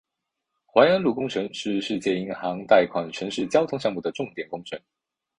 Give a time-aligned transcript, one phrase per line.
[0.65, 4.81] 槐安路工程是世界银行贷款城市交通项目的重点工程。